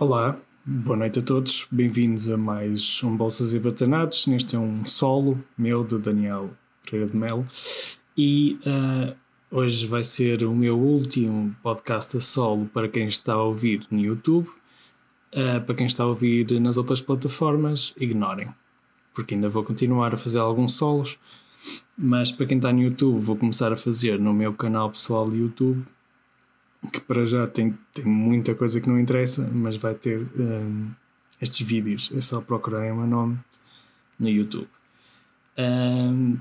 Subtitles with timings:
[0.00, 4.28] Olá, boa noite a todos, bem-vindos a mais um Bolsas e Batanados.
[4.28, 6.50] Neste é um solo meu de Daniel
[6.84, 7.44] Pereira de Melo
[8.16, 9.16] e uh,
[9.50, 13.98] hoje vai ser o meu último podcast a solo para quem está a ouvir no
[13.98, 14.48] YouTube.
[15.34, 18.54] Uh, para quem está a ouvir nas outras plataformas, ignorem,
[19.12, 21.18] porque ainda vou continuar a fazer alguns solos.
[21.98, 25.38] Mas para quem está no YouTube, vou começar a fazer no meu canal pessoal de
[25.38, 25.84] YouTube
[26.86, 30.90] que para já tem, tem muita coisa que não interessa, mas vai ter um,
[31.40, 32.10] estes vídeos.
[32.14, 33.38] É só procurar o meu nome
[34.18, 34.68] no YouTube.
[35.58, 36.38] Um,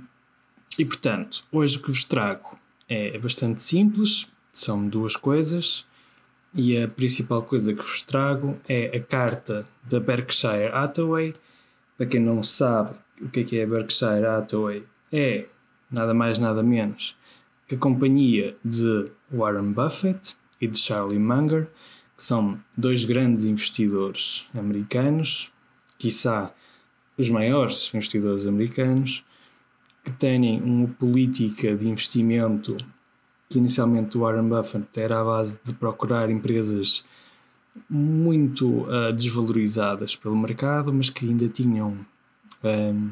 [0.78, 2.58] e portanto, hoje o que vos trago
[2.88, 5.86] é bastante simples, são duas coisas.
[6.54, 11.34] E a principal coisa que vos trago é a carta da Berkshire Hathaway.
[11.98, 15.46] Para quem não sabe o que é, que é a Berkshire Hathaway, é
[15.92, 17.16] nada mais nada menos
[17.68, 21.68] que a companhia de Warren Buffett e de Charlie Munger,
[22.16, 25.52] que são dois grandes investidores americanos,
[25.98, 26.54] quiçá
[27.18, 29.26] os maiores investidores americanos,
[30.04, 32.78] que têm uma política de investimento
[33.50, 37.04] que inicialmente o Warren Buffett era à base de procurar empresas
[37.90, 41.98] muito uh, desvalorizadas pelo mercado, mas que ainda tinham
[42.64, 43.10] um,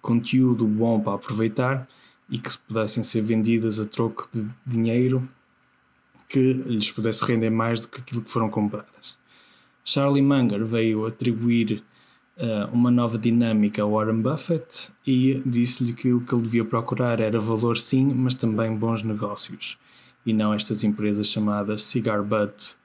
[0.00, 1.88] conteúdo bom para aproveitar
[2.30, 5.28] e que pudessem ser vendidas a troco de dinheiro
[6.28, 9.16] que lhes pudesse render mais do que aquilo que foram compradas.
[9.84, 11.84] Charlie Munger veio atribuir
[12.36, 17.20] uh, uma nova dinâmica a Warren Buffett e disse-lhe que o que ele devia procurar
[17.20, 19.78] era valor sim, mas também bons negócios,
[20.24, 22.76] e não estas empresas chamadas cigar butt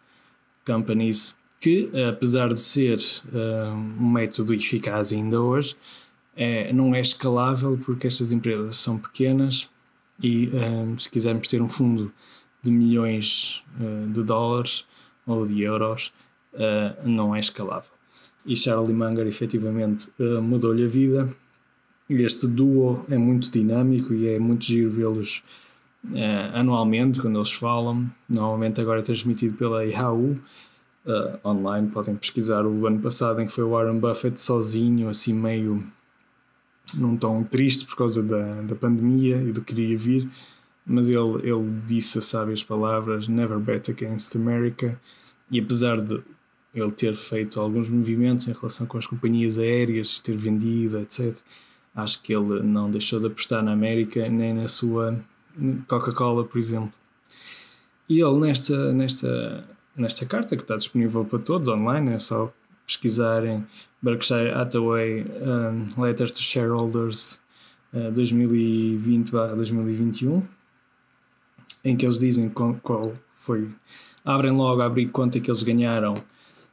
[0.65, 2.99] companies, que apesar de ser
[3.33, 5.75] uh, um método eficaz ainda hoje,
[6.39, 9.69] é, não é escalável porque estas empresas são pequenas
[10.23, 12.13] e um, se quisermos ter um fundo
[12.63, 14.85] de milhões uh, de dólares
[15.27, 16.13] ou de euros,
[16.53, 17.91] uh, não é escalável.
[18.45, 21.29] E Charlie Munger efetivamente uh, mudou-lhe a vida.
[22.09, 25.43] Este duo é muito dinâmico e é muito giro vê-los
[26.53, 28.09] anualmente quando eles falam.
[28.27, 30.39] Normalmente agora é transmitido pela Yahoo.
[31.45, 35.83] online podem pesquisar o ano passado em que foi o Warren Buffett sozinho, assim meio
[36.93, 40.29] num tom triste por causa da, da pandemia e do que iria vir,
[40.85, 44.99] mas ele, ele disse as sábias palavras Never bet against America,
[45.51, 46.21] e apesar de
[46.73, 51.35] ele ter feito alguns movimentos em relação com as companhias aéreas, ter vendido, etc.,
[51.95, 55.19] acho que ele não deixou de apostar na América nem na sua
[55.87, 56.93] Coca-Cola, por exemplo.
[58.07, 62.53] E ele, nesta, nesta, nesta carta que está disponível para todos online, é só
[62.89, 63.65] pesquisarem
[64.01, 67.39] Berkshire Hathaway um, Letters to Shareholders
[67.93, 70.41] uh, 2020-2021,
[71.83, 73.69] em que eles dizem qual, foi.
[74.25, 76.15] Abrem logo a abrir é que eles ganharam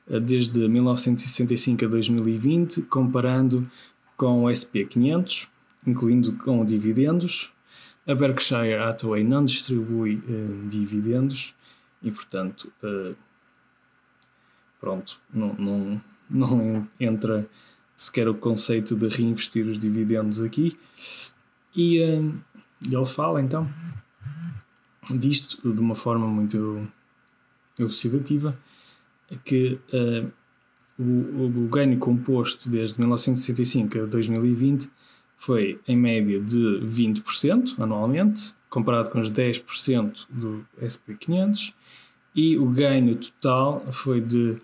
[0.09, 3.71] uh, desde 1965 a 2020, comparando
[4.17, 5.49] com o SP500,
[5.87, 7.53] incluindo com dividendos.
[8.07, 11.55] A Berkshire Hathaway não distribui uh, dividendos
[12.03, 13.15] e, portanto, uh,
[14.81, 16.01] pronto, não, não,
[16.31, 17.49] não entra
[17.95, 20.79] sequer o conceito de reinvestir os dividendos aqui.
[21.75, 22.35] E uh,
[22.85, 23.69] ele fala então
[25.11, 26.87] disto de uma forma muito
[27.79, 28.59] elucidativa
[29.45, 30.31] que uh,
[30.99, 34.91] o, o, ganho composto desde 1965 a 2020
[35.37, 41.75] foi em média de 20% anualmente, comparado com os 10% do SP500
[42.37, 44.59] e o ganho total foi de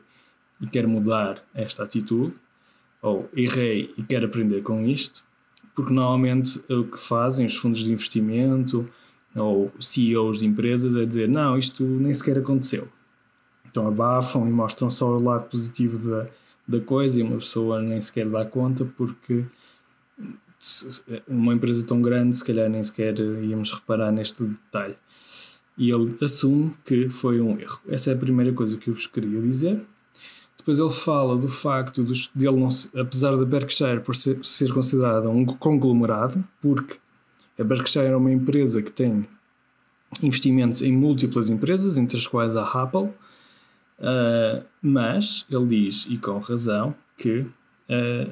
[0.60, 2.34] e quero mudar esta atitude,
[3.02, 5.24] ou errei e quero aprender com isto,
[5.74, 8.88] porque normalmente o que fazem os fundos de investimento
[9.36, 12.88] ou CEOs de empresas é dizer: Não, isto nem sequer aconteceu.
[13.70, 16.26] Então abafam e mostram só o lado positivo da,
[16.66, 19.44] da coisa e uma pessoa nem sequer dá conta porque
[21.28, 24.96] uma empresa tão grande, se calhar nem sequer íamos reparar neste detalhe.
[25.78, 27.78] E ele assume que foi um erro.
[27.88, 29.80] Essa é a primeira coisa que eu vos queria dizer.
[30.56, 32.68] Depois ele fala do facto de dele não
[33.00, 36.96] apesar da Berkshire por ser, ser considerada um conglomerado, porque
[37.56, 39.26] a Berkshire é uma empresa que tem
[40.20, 43.04] investimentos em múltiplas empresas, entre as quais a Apple,
[44.00, 47.48] uh, mas ele diz, e com razão, que uh,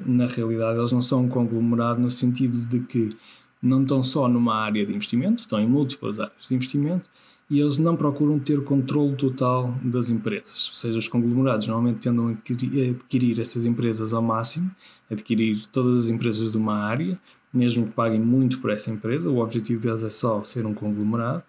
[0.05, 3.15] na realidade eles não são um conglomerado no sentido de que
[3.61, 7.09] não estão só numa área de investimento, estão em múltiplas áreas de investimento
[7.49, 10.67] e eles não procuram ter o controle total das empresas.
[10.69, 14.69] Ou seja, os conglomerados normalmente tendem a adquirir, essas empresas ao máximo,
[15.09, 17.17] adquirir todas as empresas de uma área,
[17.53, 19.29] mesmo que paguem muito por essa empresa.
[19.29, 21.41] O objetivo deles é só ser um conglomerado.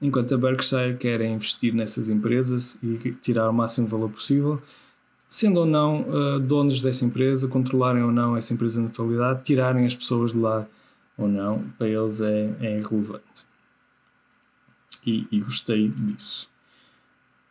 [0.00, 4.60] Enquanto a Berkshire quer é investir nessas empresas e tirar o máximo valor possível,
[5.28, 9.86] sendo ou não uh, donos dessa empresa, controlarem ou não essa empresa na totalidade, tirarem
[9.86, 10.66] as pessoas de lá
[11.16, 13.51] ou não, para eles é, é irrelevante.
[15.04, 16.48] E, e, gostei disso.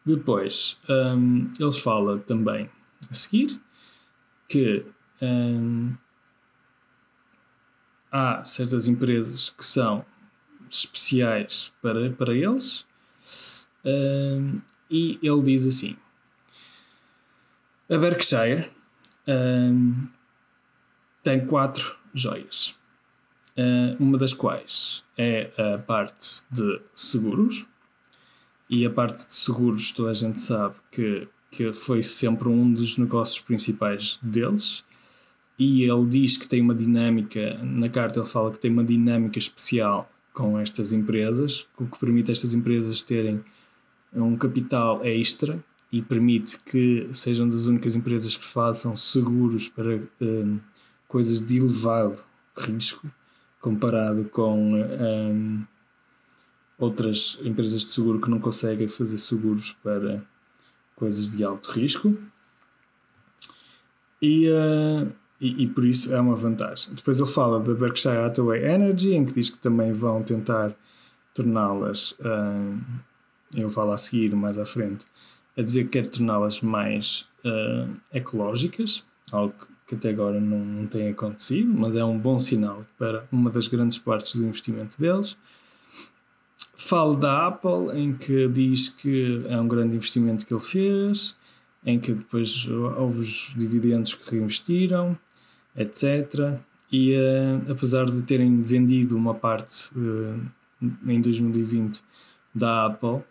[0.05, 2.69] Depois, um, falam também
[3.09, 3.59] a seguir
[4.47, 4.85] que
[5.21, 5.93] um,
[8.11, 10.05] há certas empresas que são
[10.69, 12.85] especiais para, para eles
[13.85, 15.97] um, e ele diz assim
[17.89, 18.71] a Berkshire
[19.27, 20.07] um,
[21.23, 22.75] tem quatro joias.
[23.57, 27.65] Uh, uma das quais é a parte de seguros.
[28.69, 32.97] E a parte de seguros, toda a gente sabe que, que foi sempre um dos
[32.97, 34.83] negócios principais deles.
[35.59, 39.37] E ele diz que tem uma dinâmica, na carta ele fala que tem uma dinâmica
[39.37, 43.43] especial com estas empresas, o que permite estas empresas terem
[44.13, 50.59] um capital extra e permite que sejam das únicas empresas que façam seguros para um,
[51.07, 52.23] coisas de elevado
[52.57, 53.11] risco,
[53.61, 55.63] comparado com um,
[56.77, 60.23] outras empresas de seguro que não conseguem fazer seguros para
[60.95, 62.17] coisas de alto risco.
[64.21, 66.93] E, uh, e, e, por isso é uma vantagem.
[66.93, 70.75] Depois ele fala da Berkshire Hathaway Energy, em que diz que também vão tentar
[71.33, 72.79] torná-las, uh,
[73.53, 75.05] ele fala a seguir mais à frente,
[75.57, 81.09] a dizer que quer torná-las mais uh, ecológicas, algo que até agora não, não tem
[81.09, 85.37] acontecido, mas é um bom sinal para uma das grandes partes do investimento deles.
[86.75, 91.35] Falo da Apple, em que diz que é um grande investimento que ele fez,
[91.85, 95.17] em que depois houve os dividendos que reinvestiram,
[95.75, 96.59] etc.
[96.91, 100.39] E uh, apesar de terem vendido uma parte uh,
[101.07, 102.01] em 2020
[102.53, 103.23] da Apple,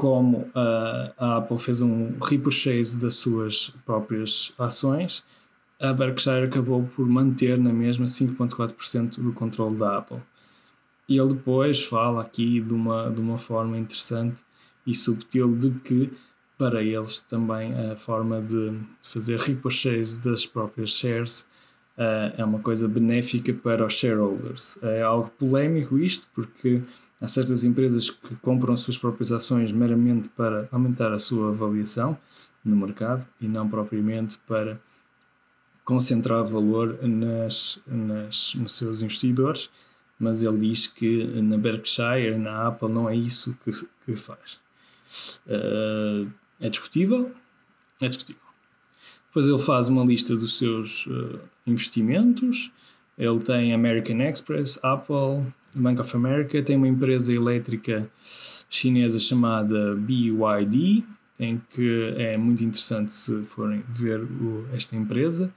[0.00, 5.22] como a, Apple fez um repurchase das suas próprias ações,
[5.78, 10.22] a Berkshire acabou por manter na mesma 5,4% do controle da Apple.
[11.06, 14.42] E ele depois fala aqui de uma, de uma forma interessante
[14.86, 16.10] e subtil de que
[16.56, 18.72] para eles também a forma de
[19.02, 21.42] fazer repurchase das próprias shares
[21.98, 24.78] uh, é uma coisa benéfica para os shareholders.
[24.82, 26.80] É algo polémico isto, porque
[27.20, 32.16] Há certas empresas que compram as suas próprias ações meramente para aumentar a sua avaliação
[32.64, 34.80] no mercado e não propriamente para
[35.84, 39.70] concentrar valor nas, nas, nos seus investidores,
[40.18, 43.72] mas ele diz que na Berkshire, na Apple, não é isso que,
[44.04, 44.60] que faz.
[45.46, 47.32] Uh, é discutível?
[48.00, 48.42] É discutível.
[49.26, 52.70] Depois ele faz uma lista dos seus uh, investimentos.
[53.16, 58.10] Ele tem American Express, Apple, Bank of America, tem uma empresa elétrica
[58.68, 61.04] chinesa chamada BYD,
[61.38, 65.52] em que é muito interessante se forem ver o, esta empresa.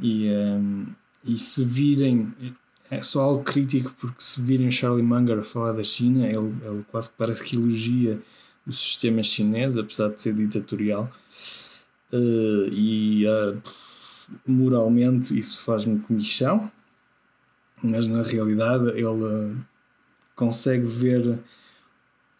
[0.00, 0.86] E, um,
[1.24, 2.32] e se virem
[2.90, 6.54] é só algo crítico porque se virem o Charlie Munger a falar da China ele,
[6.64, 8.18] ele quase que parece que elogia
[8.66, 11.10] o sistema chinês apesar de ser ditatorial.
[12.10, 13.60] Uh, e uh,
[14.46, 16.70] moralmente isso faz-me comichão
[17.82, 19.56] mas na realidade ele
[20.34, 21.38] consegue ver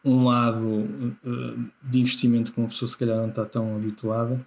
[0.04, 4.45] um lado uh, de investimento que uma pessoa se calhar não está tão habituada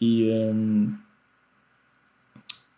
[0.00, 0.94] e, um,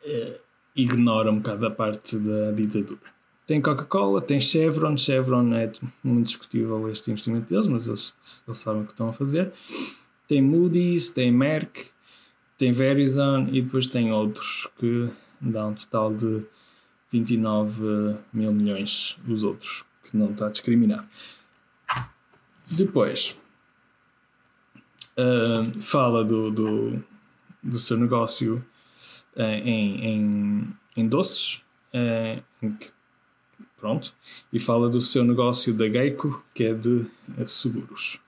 [0.05, 0.41] eh,
[0.77, 3.01] ignora um bocado a parte da ditadura.
[3.47, 4.97] Tem Coca-Cola, tem Chevron.
[4.97, 8.15] Chevron é muito discutível este investimento deles, mas eles,
[8.47, 9.53] eles sabem o que estão a fazer.
[10.27, 11.87] Tem Moody's, tem Merck,
[12.57, 15.09] tem Verizon e depois tem outros que
[15.41, 16.45] dá um total de
[17.11, 21.07] 29 mil milhões os outros, que não está discriminado.
[22.71, 23.37] Depois
[25.17, 27.05] uh, fala do, do,
[27.63, 28.65] do, seu negócio
[29.37, 31.63] uh, em, em, em doces,
[31.95, 32.89] uh, em que,
[33.77, 34.15] pronto,
[34.53, 37.07] e fala do seu negócio da Geico, que é de
[37.47, 38.21] seguros.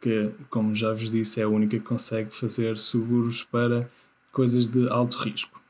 [0.00, 3.88] que, como já vos disse, é a única que consegue fazer seguros para
[4.32, 5.63] coisas de alto risco.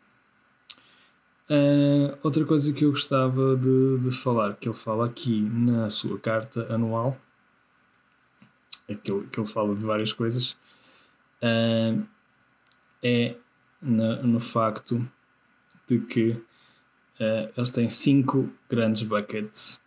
[1.49, 6.19] Uh, outra coisa que eu gostava de, de falar, que ele fala aqui na sua
[6.19, 7.19] carta anual,
[8.89, 10.53] é que ele, que ele fala de várias coisas,
[11.43, 12.03] uh,
[13.03, 13.37] é
[13.83, 15.07] na, no facto
[15.87, 19.83] de que uh, eles têm cinco grandes buckets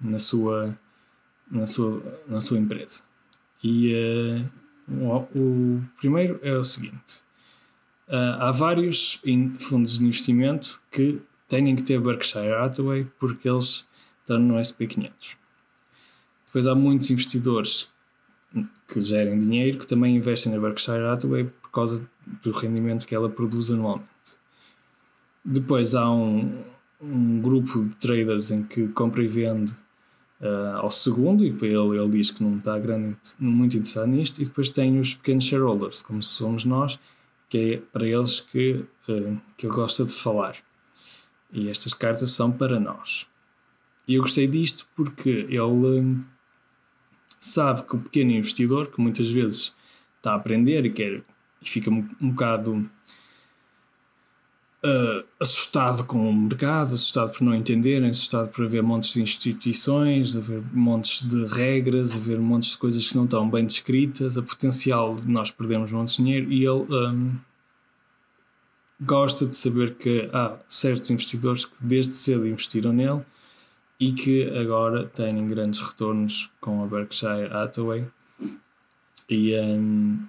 [0.00, 0.76] na, sua,
[1.50, 3.02] na, sua, na sua empresa.
[3.62, 3.94] E
[4.88, 7.22] o, o primeiro é o seguinte
[8.10, 9.20] há vários
[9.58, 13.86] fundos de investimento que têm que ter Berkshire Hathaway porque eles
[14.20, 15.36] estão no SP500.
[16.46, 17.88] Depois há muitos investidores
[18.88, 22.08] que gerem dinheiro que também investem na Berkshire Hathaway por causa
[22.42, 24.08] do rendimento que ela produz anualmente.
[25.44, 26.62] Depois há um,
[27.00, 29.72] um grupo de traders em que compra e vende
[30.40, 34.40] uh, ao segundo e para ele ele diz que não está grande, muito interessado nisto.
[34.40, 36.98] E depois tem os pequenos shareholders, como somos nós,
[37.50, 40.56] que é para eles que, uh, que ele gosta de falar.
[41.52, 43.26] E estas cartas são para nós.
[44.06, 46.24] E eu gostei disto porque ele uh,
[47.40, 49.74] sabe que o pequeno investidor, que muitas vezes
[50.16, 51.24] está a aprender e, quer,
[51.60, 52.88] e fica um, um bocado
[54.84, 60.36] uh, assustado com o mercado, assustado por não entenderem, assustado por haver montes de instituições,
[60.36, 65.16] haver montes de regras, haver montes de coisas que não estão bem descritas, a potencial
[65.16, 67.36] de nós perdermos montes de dinheiro e ele um,
[69.00, 73.22] gosta de saber que há certos investidores que desde cedo investiram nele
[73.98, 78.06] e que agora têm grandes retornos com a Berkshire Hathaway
[79.28, 80.26] e, um,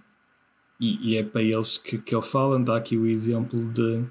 [0.80, 2.60] e, e, é para eles que, que ele fala.
[2.60, 4.04] Dá aqui o exemplo de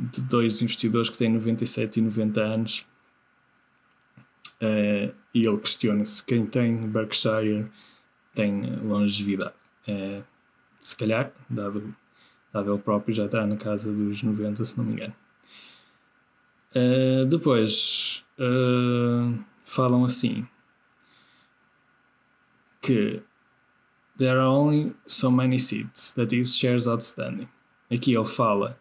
[0.00, 2.86] de dois investidores que têm 97 e 90 anos
[4.62, 7.70] uh, e ele questiona-se quem tem Berkshire
[8.34, 9.54] tem longevidade.
[9.86, 10.24] Uh,
[10.78, 11.94] se calhar, dado,
[12.52, 15.14] dado ele próprio já está na casa dos 90, se não me engano.
[16.74, 18.24] Uh, depois
[19.62, 20.48] falam assim
[22.80, 23.22] que
[24.16, 27.48] there are only so many seats, that is, shares outstanding.
[27.90, 28.78] Aqui ele fala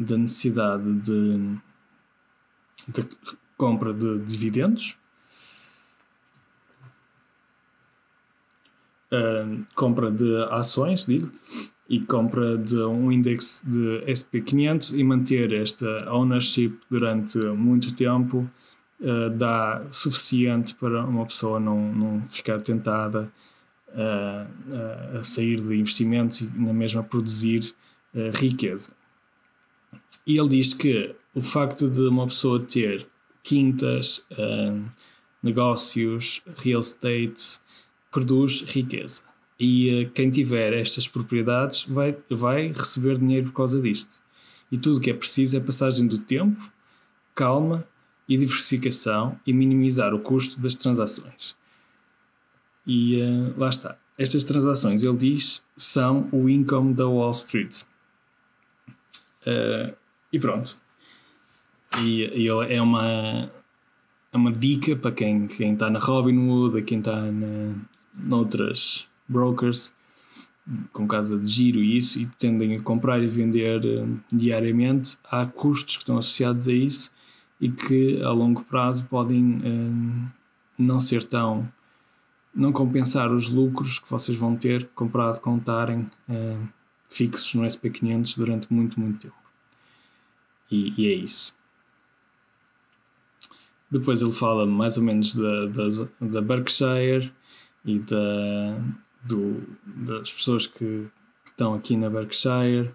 [0.00, 1.56] da necessidade de,
[2.88, 3.06] de
[3.56, 4.96] compra de dividendos,
[9.12, 11.30] uh, compra de ações, digo,
[11.88, 18.48] e compra de um índice de SP500 e manter esta ownership durante muito tempo
[19.00, 23.30] uh, dá suficiente para uma pessoa não, não ficar tentada
[23.88, 27.74] uh, a sair de investimentos e na mesma produzir
[28.14, 28.92] uh, riqueza.
[30.26, 33.06] E ele diz que o facto de uma pessoa ter
[33.42, 34.84] quintas, uh,
[35.42, 37.60] negócios, real estate,
[38.10, 39.22] produz riqueza.
[39.58, 44.20] E uh, quem tiver estas propriedades vai, vai receber dinheiro por causa disto.
[44.70, 46.70] E tudo o que é preciso é passagem do tempo,
[47.34, 47.86] calma
[48.28, 51.56] e diversificação e minimizar o custo das transações.
[52.86, 53.96] E uh, lá está.
[54.16, 57.82] Estas transações, ele diz, são o income da Wall Street.
[59.46, 59.96] Uh,
[60.32, 60.76] e pronto.
[61.98, 63.50] E, e é uma,
[64.32, 67.74] é uma dica para quem está quem tá na Robinhood, a quem está na,
[68.14, 69.92] noutras brokers
[70.92, 75.46] com casa de giro e isso, e tendem a comprar e vender uh, diariamente, há
[75.46, 77.12] custos que estão associados a isso
[77.60, 80.30] e que a longo prazo podem uh,
[80.78, 81.68] não ser tão.
[82.54, 86.68] não compensar os lucros que vocês vão ter comprado com estarem uh,
[87.08, 89.39] fixos no SP500 durante muito, muito tempo.
[90.70, 91.54] E, e é isso.
[93.90, 95.88] Depois ele fala mais ou menos da, da,
[96.20, 97.32] da Berkshire
[97.84, 98.78] e da,
[99.24, 100.78] do, das pessoas que,
[101.44, 102.92] que, estão aqui na Berkshire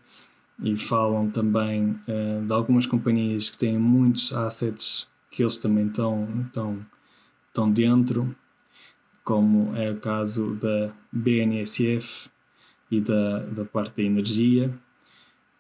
[0.64, 6.30] e falam também uh, de algumas companhias que têm muitos assets que eles também estão,
[6.46, 6.86] estão,
[7.48, 8.34] estão dentro,
[9.22, 12.30] como é o caso da BNSF
[12.90, 14.74] e da, da parte da energia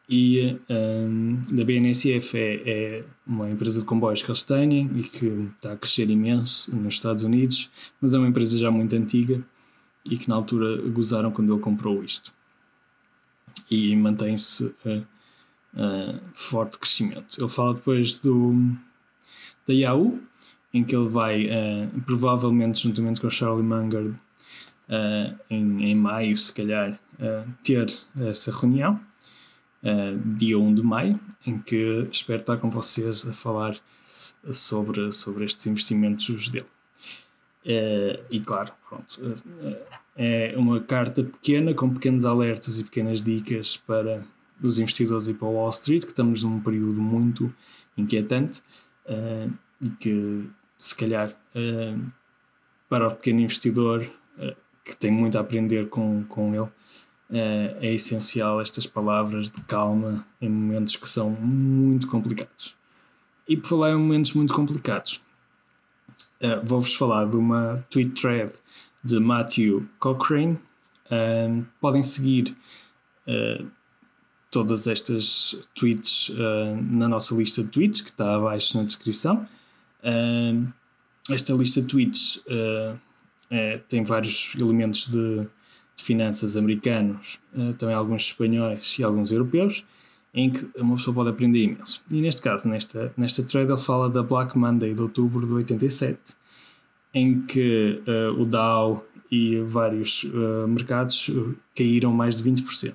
[0.08, 5.50] e um, da BNSF é, é, uma empresa de comboios que eles têm e que
[5.56, 9.44] está a crescer imenso nos Estados Unidos, mas é uma empresa já muito antiga
[10.06, 12.32] e que na altura gozaram quando ele comprou isto.
[13.70, 15.06] E mantém-se uh,
[15.74, 17.38] uh, forte crescimento.
[17.40, 18.54] Ele fala depois do,
[19.68, 20.22] da Yahoo,
[20.72, 24.14] em que ele vai, uh, provavelmente juntamente com o Charlie Munger,
[25.50, 27.00] em, em maio, se calhar,
[27.64, 29.00] ter essa reunião
[29.86, 33.77] uh, dia 1 de maio, em que espero estar com vocês a falar
[34.51, 36.65] sobre, sobre estes investimentos dele.
[37.65, 39.77] Uh, e claro, pronto, uh,
[40.15, 44.24] é uma carta pequena com pequenos alertas e pequenas dicas para
[44.62, 47.54] os investidores e para o Wall Street, que estamos num período muito
[47.98, 48.62] inquietante
[49.08, 49.51] uh,
[49.82, 51.36] e que, se calhar,
[52.89, 54.10] para o pequeno investidor
[54.84, 56.70] que tem muito a aprender com, com ele,
[57.29, 62.75] é, é essencial estas palavras de calma em momentos que são muito complicados.
[63.48, 65.22] E por falar em momentos muito complicados,
[66.41, 68.53] uh, vou-vos falar de uma tweet thread
[69.03, 70.60] de Matthew Cochrane.
[71.05, 72.55] Uh, podem seguir
[73.27, 73.67] uh,
[74.50, 76.32] todas estas tweets
[76.89, 79.46] na nossa lista de tweets, que está abaixo na descrição.
[81.29, 82.41] esta lista de tweets
[83.50, 85.46] é, tem vários elementos de
[86.06, 89.84] finanças americanos, uh, também alguns espanhóis e alguns europeus,
[90.34, 92.04] em que uma pessoa pode aprender imenso.
[92.12, 96.36] E neste caso, nesta, nesta trade, ele fala da Black Monday de outubro de 87,
[97.14, 101.32] em que uh, o Dow e vários uh, mercados
[101.76, 102.94] caíram mais de 20%.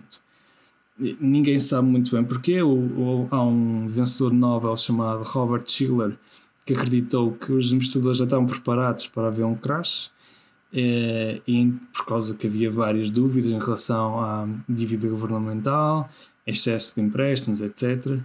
[1.19, 2.61] Ninguém sabe muito bem porquê.
[2.61, 6.19] O, o, há um vencedor Nobel chamado Robert Schiller
[6.67, 10.11] que acreditou que os investidores já estavam preparados para haver um crash
[10.73, 16.09] é, e por causa que havia várias dúvidas em relação à dívida governamental,
[16.47, 18.19] excesso de empréstimos, etc.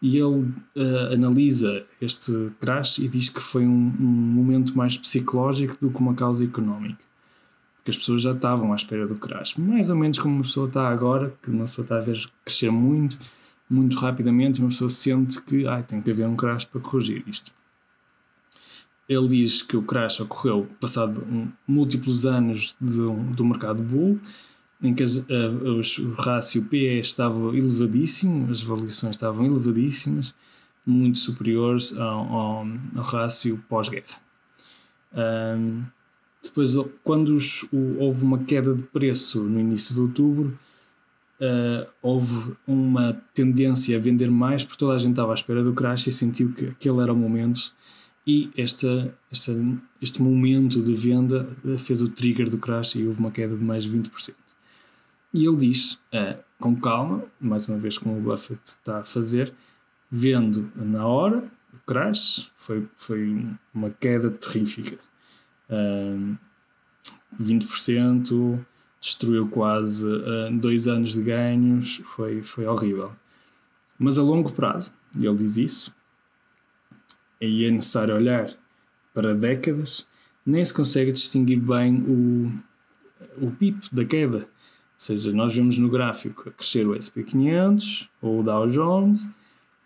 [0.00, 5.76] E ele uh, analisa este crash e diz que foi um, um, momento mais psicológico
[5.80, 7.04] do que uma causa económica.
[7.76, 9.56] Porque as pessoas já estavam à espera do crash.
[9.56, 12.70] Mais ou menos como uma pessoa está agora, que uma pessoa está a ver crescer
[12.70, 13.18] muito,
[13.68, 17.22] muito rapidamente, e uma pessoa sente que ah, tem que haver um crash para corrigir
[17.26, 17.52] isto.
[19.12, 21.26] Ele diz que o crash ocorreu passado
[21.66, 24.18] múltiplos anos do, do mercado bull,
[24.82, 25.26] em que as, uh,
[26.00, 30.34] o rácio PE estava elevadíssimo, as avaliações estavam elevadíssimas,
[30.84, 34.18] muito superiores ao, ao, ao rácio pós-guerra.
[35.14, 35.82] Um,
[36.42, 40.58] depois, quando os, o, houve uma queda de preço no início de outubro,
[41.38, 45.74] uh, houve uma tendência a vender mais, porque toda a gente estava à espera do
[45.74, 47.72] crash e sentiu que aquele era o momento
[48.26, 49.52] e esta, esta,
[50.00, 53.84] este momento de venda fez o trigger do crash e houve uma queda de mais
[53.84, 54.34] de 20%.
[55.34, 59.52] E ele diz, uh, com calma, mais uma vez como o Buffett está a fazer,
[60.10, 64.98] vendo na hora o crash, foi, foi uma queda terrífica.
[65.68, 66.36] Uh,
[67.40, 68.62] 20%,
[69.00, 73.12] destruiu quase uh, dois anos de ganhos, foi, foi horrível.
[73.98, 75.94] Mas a longo prazo, ele diz isso,
[77.42, 78.48] aí é necessário olhar
[79.12, 80.06] para décadas,
[80.46, 82.52] nem se consegue distinguir bem o,
[83.46, 84.38] o PIB da queda.
[84.38, 84.46] Ou
[84.96, 89.28] seja, nós vemos no gráfico a crescer o SP500 ou o Dow Jones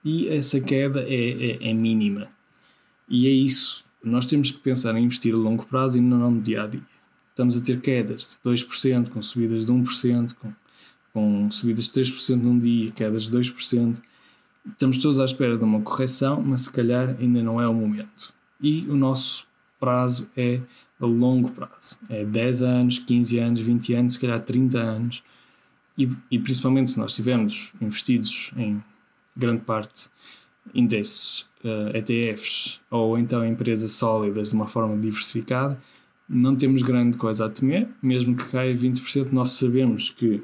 [0.04, 2.28] e essa queda é, é, é mínima.
[3.08, 3.84] E é isso.
[4.04, 6.82] Nós temos que pensar em investir a longo prazo e não no dia a dia.
[7.30, 10.52] Estamos a ter quedas de 2%, com subidas de 1%, com,
[11.12, 13.96] com subidas de 3% num dia, quedas de 2%
[14.70, 18.34] estamos todos à espera de uma correção, mas se calhar ainda não é o momento.
[18.60, 19.46] E o nosso
[19.78, 20.60] prazo é
[21.00, 21.98] a longo prazo.
[22.08, 25.22] É 10 anos, 15 anos, 20 anos, se calhar 30 anos.
[25.96, 28.82] E, e principalmente se nós estivermos investidos em
[29.36, 30.08] grande parte
[30.74, 35.80] em desses uh, eh, ETFs ou então em empresas sólidas de uma forma diversificada,
[36.28, 40.42] não temos grande coisa a temer, mesmo que caia 20%, nós sabemos que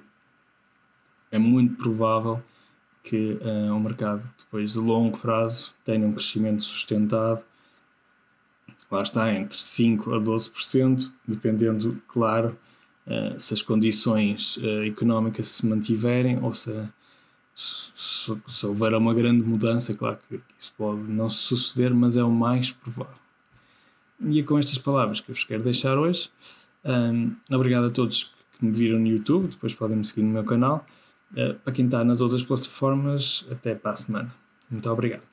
[1.31, 2.43] é muito provável
[3.03, 7.43] que uh, o mercado, depois de longo prazo, tenha um crescimento sustentado,
[8.91, 12.57] lá está, entre 5% a 12%, dependendo, claro,
[13.07, 16.73] uh, se as condições uh, económicas se mantiverem ou se,
[17.55, 17.93] se,
[18.47, 22.71] se, houver uma grande mudança, claro que isso pode não suceder, mas é o mais
[22.71, 23.21] provável.
[24.21, 26.31] E é com estas palavras que eu vos quero deixar hoje.
[26.85, 30.45] Um, obrigado a todos que me viram no YouTube, depois podem me seguir no meu
[30.45, 30.87] canal.
[31.33, 34.35] Uh, para quem está nas outras plataformas, até para a semana.
[34.71, 35.32] Muito obrigado.